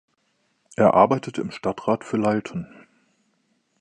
[0.77, 2.87] Er arbeitete im Stadtrat für Lyleton.